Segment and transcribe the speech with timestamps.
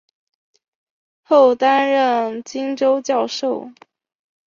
[1.21, 3.69] 后担任琼州教授。